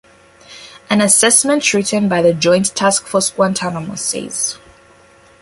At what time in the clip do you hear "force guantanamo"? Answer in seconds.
3.05-3.93